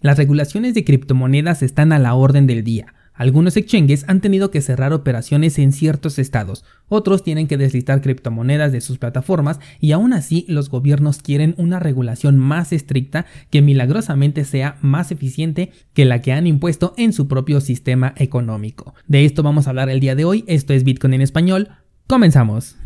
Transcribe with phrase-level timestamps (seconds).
[0.00, 2.94] Las regulaciones de criptomonedas están a la orden del día.
[3.14, 8.70] Algunos exchanges han tenido que cerrar operaciones en ciertos estados, otros tienen que deslistar criptomonedas
[8.70, 14.44] de sus plataformas y aún así los gobiernos quieren una regulación más estricta que milagrosamente
[14.44, 18.94] sea más eficiente que la que han impuesto en su propio sistema económico.
[19.08, 21.70] De esto vamos a hablar el día de hoy, esto es Bitcoin en español,
[22.06, 22.76] comenzamos.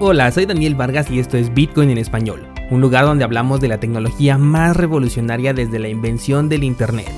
[0.00, 3.66] Hola, soy Daniel Vargas y esto es Bitcoin en español, un lugar donde hablamos de
[3.66, 7.10] la tecnología más revolucionaria desde la invención del Internet.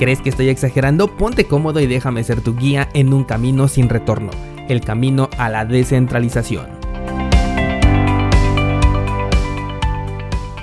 [0.00, 1.06] ¿Crees que estoy exagerando?
[1.06, 4.32] Ponte cómodo y déjame ser tu guía en un camino sin retorno,
[4.68, 6.66] el camino a la descentralización.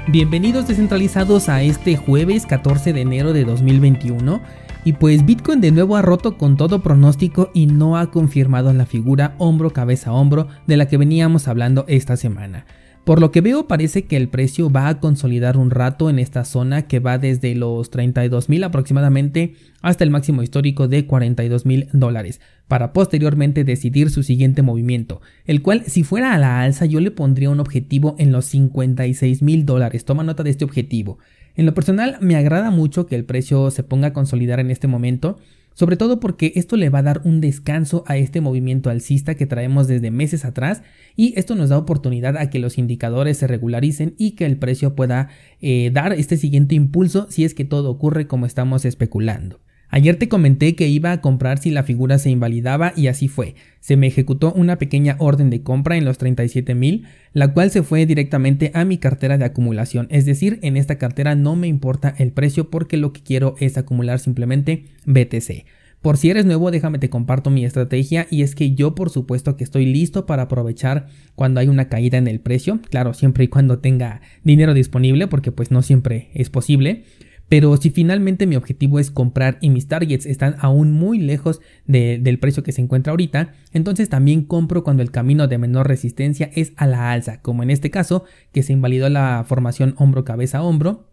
[0.07, 4.41] Bienvenidos descentralizados a este jueves 14 de enero de 2021
[4.83, 8.85] y pues Bitcoin de nuevo ha roto con todo pronóstico y no ha confirmado la
[8.85, 12.65] figura hombro cabeza hombro de la que veníamos hablando esta semana.
[13.03, 16.45] Por lo que veo parece que el precio va a consolidar un rato en esta
[16.45, 21.89] zona que va desde los 32 mil aproximadamente hasta el máximo histórico de 42 mil
[21.93, 26.99] dólares para posteriormente decidir su siguiente movimiento, el cual si fuera a la alza yo
[26.99, 31.17] le pondría un objetivo en los 56 mil dólares, toma nota de este objetivo.
[31.55, 34.87] En lo personal me agrada mucho que el precio se ponga a consolidar en este
[34.87, 35.37] momento,
[35.73, 39.45] sobre todo porque esto le va a dar un descanso a este movimiento alcista que
[39.45, 40.81] traemos desde meses atrás
[41.15, 44.95] y esto nos da oportunidad a que los indicadores se regularicen y que el precio
[44.95, 45.29] pueda
[45.61, 49.59] eh, dar este siguiente impulso si es que todo ocurre como estamos especulando.
[49.93, 53.55] Ayer te comenté que iba a comprar si la figura se invalidaba y así fue.
[53.81, 57.83] Se me ejecutó una pequeña orden de compra en los 37 mil, la cual se
[57.83, 60.07] fue directamente a mi cartera de acumulación.
[60.09, 63.77] Es decir, en esta cartera no me importa el precio porque lo que quiero es
[63.77, 65.65] acumular simplemente BTC.
[66.01, 69.55] Por si eres nuevo, déjame te comparto mi estrategia y es que yo por supuesto
[69.55, 73.49] que estoy listo para aprovechar cuando hay una caída en el precio, claro, siempre y
[73.49, 77.03] cuando tenga dinero disponible porque pues no siempre es posible.
[77.51, 82.39] Pero si finalmente mi objetivo es comprar y mis targets están aún muy lejos del
[82.39, 86.71] precio que se encuentra ahorita, entonces también compro cuando el camino de menor resistencia es
[86.77, 88.23] a la alza, como en este caso
[88.53, 91.09] que se invalidó la formación hombro-cabeza-hombro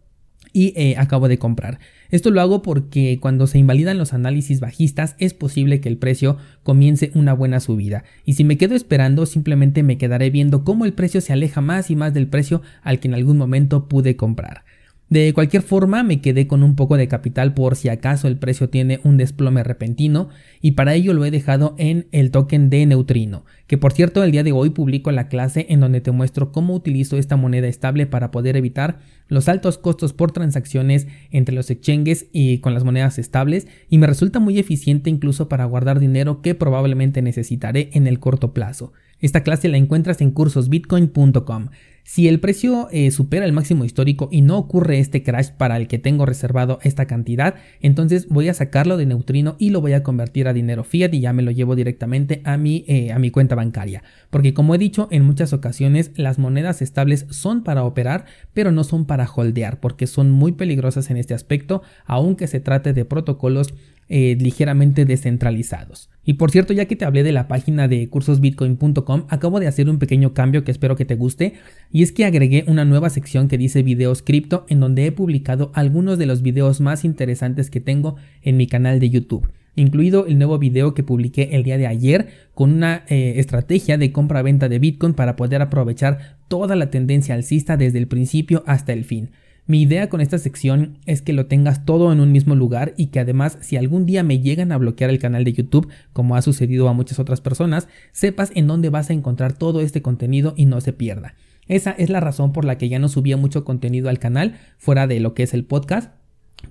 [0.53, 1.79] y eh, acabo de comprar.
[2.09, 6.37] Esto lo hago porque cuando se invalidan los análisis bajistas es posible que el precio
[6.63, 10.93] comience una buena subida y si me quedo esperando simplemente me quedaré viendo cómo el
[10.93, 14.63] precio se aleja más y más del precio al que en algún momento pude comprar.
[15.09, 18.69] De cualquier forma, me quedé con un poco de capital por si acaso el precio
[18.69, 20.29] tiene un desplome repentino
[20.61, 24.31] y para ello lo he dejado en el token de Neutrino, que por cierto el
[24.31, 28.05] día de hoy publico la clase en donde te muestro cómo utilizo esta moneda estable
[28.05, 33.17] para poder evitar los altos costos por transacciones entre los exchanges y con las monedas
[33.17, 38.19] estables y me resulta muy eficiente incluso para guardar dinero que probablemente necesitaré en el
[38.19, 38.93] corto plazo.
[39.21, 41.69] Esta clase la encuentras en cursosbitcoin.com.
[42.09, 45.87] Si el precio eh, supera el máximo histórico y no ocurre este crash para el
[45.87, 50.01] que tengo reservado esta cantidad, entonces voy a sacarlo de neutrino y lo voy a
[50.01, 53.29] convertir a dinero fiat y ya me lo llevo directamente a mi, eh, a mi
[53.29, 54.01] cuenta bancaria.
[54.31, 58.25] Porque como he dicho en muchas ocasiones, las monedas estables son para operar,
[58.55, 62.93] pero no son para holdear, porque son muy peligrosas en este aspecto, aunque se trate
[62.93, 63.75] de protocolos
[64.09, 66.09] eh, ligeramente descentralizados.
[66.23, 69.89] Y por cierto, ya que te hablé de la página de cursosbitcoin.com, acabo de hacer
[69.89, 71.53] un pequeño cambio que espero que te guste,
[71.91, 75.71] y es que agregué una nueva sección que dice videos cripto, en donde he publicado
[75.73, 80.37] algunos de los videos más interesantes que tengo en mi canal de YouTube incluido el
[80.37, 84.79] nuevo video que publiqué el día de ayer con una eh, estrategia de compra-venta de
[84.79, 89.31] Bitcoin para poder aprovechar toda la tendencia alcista desde el principio hasta el fin.
[89.69, 93.07] Mi idea con esta sección es que lo tengas todo en un mismo lugar y
[93.11, 96.41] que además si algún día me llegan a bloquear el canal de YouTube, como ha
[96.41, 100.65] sucedido a muchas otras personas, sepas en dónde vas a encontrar todo este contenido y
[100.65, 101.35] no se pierda.
[101.67, 105.05] Esa es la razón por la que ya no subía mucho contenido al canal fuera
[105.05, 106.13] de lo que es el podcast.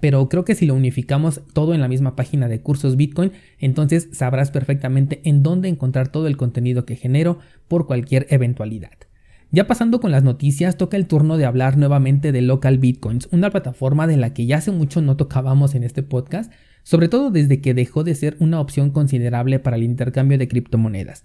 [0.00, 4.08] Pero creo que si lo unificamos todo en la misma página de cursos Bitcoin, entonces
[4.10, 7.38] sabrás perfectamente en dónde encontrar todo el contenido que genero
[7.69, 9.07] por cualquier eventualidad.
[9.50, 13.49] Ya pasando con las noticias, toca el turno de hablar nuevamente de Local Bitcoins, una
[13.49, 16.53] plataforma de la que ya hace mucho no tocábamos en este podcast,
[16.83, 21.25] sobre todo desde que dejó de ser una opción considerable para el intercambio de criptomonedas.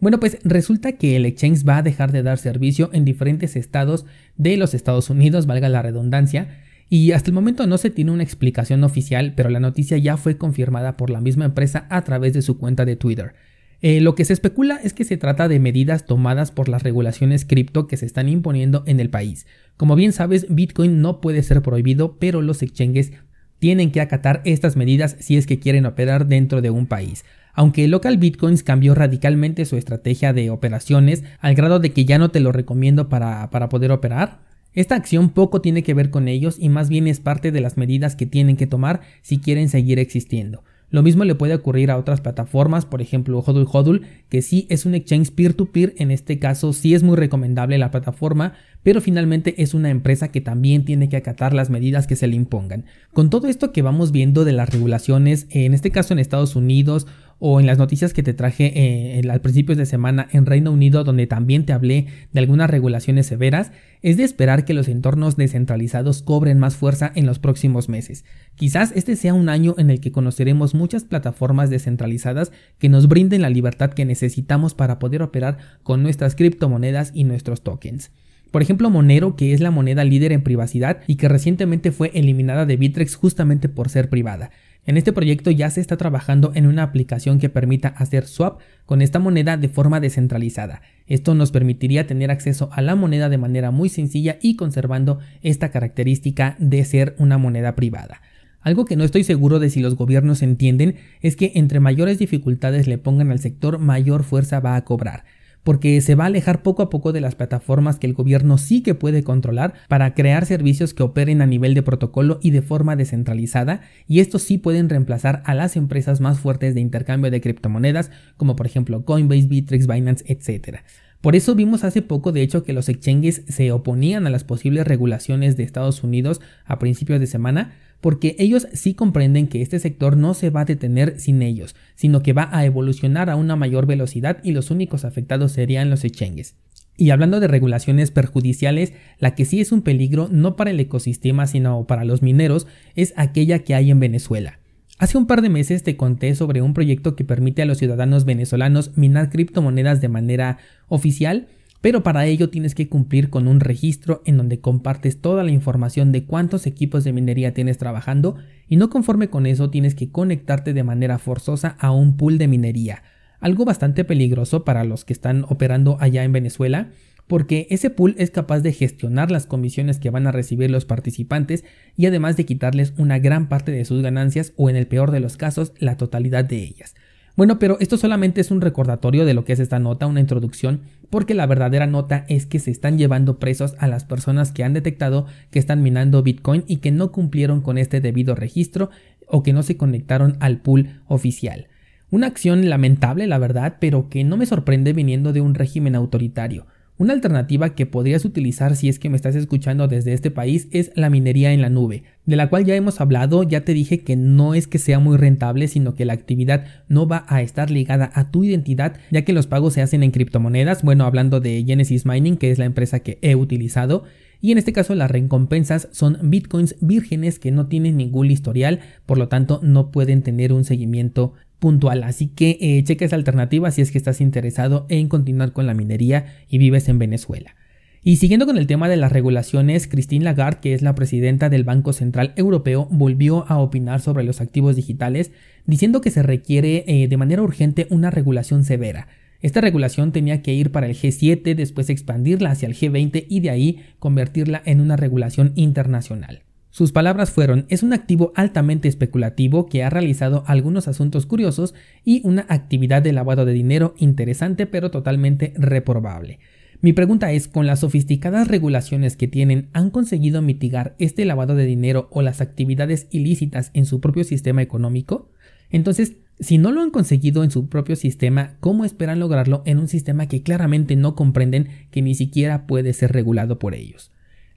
[0.00, 4.04] Bueno, pues resulta que el exchange va a dejar de dar servicio en diferentes estados
[4.36, 6.48] de los Estados Unidos, valga la redundancia,
[6.88, 10.36] y hasta el momento no se tiene una explicación oficial, pero la noticia ya fue
[10.36, 13.34] confirmada por la misma empresa a través de su cuenta de Twitter.
[13.82, 17.46] Eh, lo que se especula es que se trata de medidas tomadas por las regulaciones
[17.46, 19.46] cripto que se están imponiendo en el país.
[19.76, 23.12] Como bien sabes, Bitcoin no puede ser prohibido, pero los exchanges
[23.58, 27.24] tienen que acatar estas medidas si es que quieren operar dentro de un país.
[27.54, 32.30] Aunque Local Bitcoins cambió radicalmente su estrategia de operaciones al grado de que ya no
[32.30, 34.40] te lo recomiendo para, para poder operar,
[34.72, 37.76] esta acción poco tiene que ver con ellos y más bien es parte de las
[37.76, 40.62] medidas que tienen que tomar si quieren seguir existiendo.
[40.90, 44.86] Lo mismo le puede ocurrir a otras plataformas, por ejemplo Hodul Hodul, que sí es
[44.86, 49.72] un exchange peer-to-peer, en este caso sí es muy recomendable la plataforma, pero finalmente es
[49.72, 52.86] una empresa que también tiene que acatar las medidas que se le impongan.
[53.12, 57.06] Con todo esto que vamos viendo de las regulaciones, en este caso en Estados Unidos
[57.40, 61.02] o en las noticias que te traje eh, al principios de semana en Reino Unido,
[61.02, 63.72] donde también te hablé de algunas regulaciones severas,
[64.02, 68.24] es de esperar que los entornos descentralizados cobren más fuerza en los próximos meses.
[68.54, 73.42] Quizás este sea un año en el que conoceremos muchas plataformas descentralizadas que nos brinden
[73.42, 78.10] la libertad que necesitamos para poder operar con nuestras criptomonedas y nuestros tokens.
[78.50, 82.66] Por ejemplo, Monero, que es la moneda líder en privacidad y que recientemente fue eliminada
[82.66, 84.50] de Bitrex justamente por ser privada.
[84.86, 89.02] En este proyecto ya se está trabajando en una aplicación que permita hacer swap con
[89.02, 90.82] esta moneda de forma descentralizada.
[91.06, 95.70] Esto nos permitiría tener acceso a la moneda de manera muy sencilla y conservando esta
[95.70, 98.22] característica de ser una moneda privada.
[98.62, 102.86] Algo que no estoy seguro de si los gobiernos entienden es que entre mayores dificultades
[102.86, 105.24] le pongan al sector, mayor fuerza va a cobrar
[105.64, 108.82] porque se va a alejar poco a poco de las plataformas que el gobierno sí
[108.82, 112.96] que puede controlar para crear servicios que operen a nivel de protocolo y de forma
[112.96, 118.10] descentralizada, y estos sí pueden reemplazar a las empresas más fuertes de intercambio de criptomonedas,
[118.36, 120.80] como por ejemplo Coinbase, Bittrex, Binance, etc.
[121.20, 124.86] Por eso vimos hace poco, de hecho, que los exchanges se oponían a las posibles
[124.86, 130.16] regulaciones de Estados Unidos a principios de semana, porque ellos sí comprenden que este sector
[130.16, 133.86] no se va a detener sin ellos, sino que va a evolucionar a una mayor
[133.86, 136.54] velocidad y los únicos afectados serían los exchanges.
[136.96, 141.46] Y hablando de regulaciones perjudiciales, la que sí es un peligro no para el ecosistema
[141.46, 144.59] sino para los mineros es aquella que hay en Venezuela.
[145.00, 148.26] Hace un par de meses te conté sobre un proyecto que permite a los ciudadanos
[148.26, 150.58] venezolanos minar criptomonedas de manera
[150.88, 151.48] oficial
[151.80, 156.12] pero para ello tienes que cumplir con un registro en donde compartes toda la información
[156.12, 158.36] de cuántos equipos de minería tienes trabajando
[158.68, 162.48] y no conforme con eso tienes que conectarte de manera forzosa a un pool de
[162.48, 163.02] minería,
[163.40, 166.90] algo bastante peligroso para los que están operando allá en Venezuela,
[167.30, 171.62] porque ese pool es capaz de gestionar las comisiones que van a recibir los participantes
[171.96, 175.20] y además de quitarles una gran parte de sus ganancias o en el peor de
[175.20, 176.96] los casos la totalidad de ellas.
[177.36, 180.80] Bueno, pero esto solamente es un recordatorio de lo que es esta nota, una introducción,
[181.08, 184.72] porque la verdadera nota es que se están llevando presos a las personas que han
[184.72, 188.90] detectado que están minando Bitcoin y que no cumplieron con este debido registro
[189.28, 191.68] o que no se conectaron al pool oficial.
[192.10, 196.66] Una acción lamentable, la verdad, pero que no me sorprende viniendo de un régimen autoritario.
[197.00, 200.92] Una alternativa que podrías utilizar si es que me estás escuchando desde este país es
[200.96, 204.16] la minería en la nube, de la cual ya hemos hablado, ya te dije que
[204.16, 208.10] no es que sea muy rentable, sino que la actividad no va a estar ligada
[208.12, 212.04] a tu identidad, ya que los pagos se hacen en criptomonedas, bueno, hablando de Genesis
[212.04, 214.04] Mining, que es la empresa que he utilizado,
[214.42, 219.16] y en este caso las recompensas son bitcoins vírgenes que no tienen ningún historial, por
[219.16, 222.02] lo tanto no pueden tener un seguimiento puntual.
[222.02, 225.74] Así que eh, checa esa alternativa si es que estás interesado en continuar con la
[225.74, 227.54] minería y vives en Venezuela.
[228.02, 231.64] Y siguiendo con el tema de las regulaciones, Christine Lagarde, que es la presidenta del
[231.64, 235.32] Banco Central Europeo, volvió a opinar sobre los activos digitales,
[235.66, 239.08] diciendo que se requiere eh, de manera urgente una regulación severa.
[239.42, 243.50] Esta regulación tenía que ir para el G7, después expandirla hacia el G20 y de
[243.50, 246.42] ahí convertirla en una regulación internacional.
[246.70, 251.74] Sus palabras fueron, es un activo altamente especulativo que ha realizado algunos asuntos curiosos
[252.04, 256.38] y una actividad de lavado de dinero interesante pero totalmente reprobable.
[256.80, 261.66] Mi pregunta es, ¿con las sofisticadas regulaciones que tienen han conseguido mitigar este lavado de
[261.66, 265.28] dinero o las actividades ilícitas en su propio sistema económico?
[265.70, 269.88] Entonces, si no lo han conseguido en su propio sistema, ¿cómo esperan lograrlo en un
[269.88, 274.10] sistema que claramente no comprenden que ni siquiera puede ser regulado por ellos?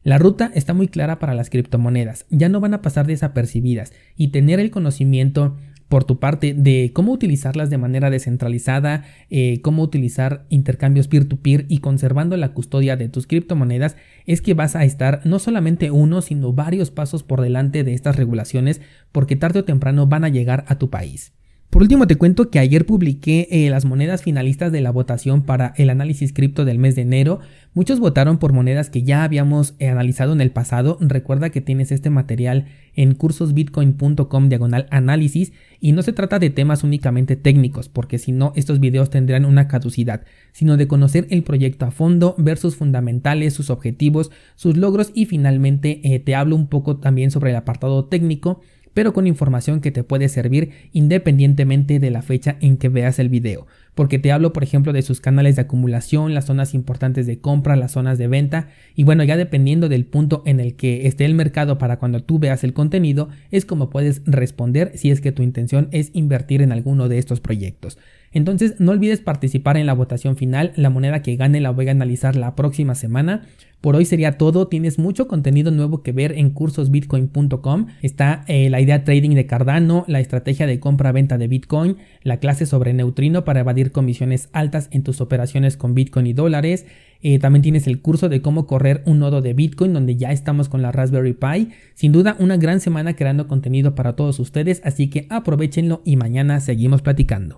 [0.03, 4.29] La ruta está muy clara para las criptomonedas, ya no van a pasar desapercibidas y
[4.29, 5.55] tener el conocimiento
[5.87, 11.77] por tu parte de cómo utilizarlas de manera descentralizada, eh, cómo utilizar intercambios peer-to-peer y
[11.77, 13.95] conservando la custodia de tus criptomonedas,
[14.25, 18.15] es que vas a estar no solamente uno, sino varios pasos por delante de estas
[18.15, 18.81] regulaciones
[19.11, 21.31] porque tarde o temprano van a llegar a tu país.
[21.73, 25.73] Por último te cuento que ayer publiqué eh, las monedas finalistas de la votación para
[25.75, 27.39] el análisis cripto del mes de enero.
[27.73, 30.99] Muchos votaron por monedas que ya habíamos eh, analizado en el pasado.
[31.01, 36.83] Recuerda que tienes este material en cursosbitcoin.com diagonal análisis y no se trata de temas
[36.83, 41.87] únicamente técnicos porque si no estos videos tendrán una caducidad, sino de conocer el proyecto
[41.87, 46.67] a fondo, ver sus fundamentales, sus objetivos, sus logros y finalmente eh, te hablo un
[46.67, 48.61] poco también sobre el apartado técnico
[48.93, 53.29] pero con información que te puede servir independientemente de la fecha en que veas el
[53.29, 53.67] video.
[53.95, 57.75] Porque te hablo, por ejemplo, de sus canales de acumulación, las zonas importantes de compra,
[57.75, 61.35] las zonas de venta, y bueno, ya dependiendo del punto en el que esté el
[61.35, 65.43] mercado para cuando tú veas el contenido, es como puedes responder si es que tu
[65.43, 67.97] intención es invertir en alguno de estos proyectos.
[68.33, 71.91] Entonces no olvides participar en la votación final, la moneda que gane la voy a
[71.91, 73.43] analizar la próxima semana.
[73.83, 77.87] Por hoy sería todo, tienes mucho contenido nuevo que ver en cursosbitcoin.com.
[78.01, 82.65] Está eh, la idea trading de Cardano, la estrategia de compra-venta de Bitcoin, la clase
[82.65, 86.85] sobre neutrino para evadir comisiones altas en tus operaciones con Bitcoin y dólares.
[87.23, 90.69] Eh, también tienes el curso de cómo correr un nodo de Bitcoin, donde ya estamos
[90.69, 91.73] con la Raspberry Pi.
[91.93, 96.61] Sin duda, una gran semana creando contenido para todos ustedes, así que aprovechenlo y mañana
[96.61, 97.51] seguimos platicando.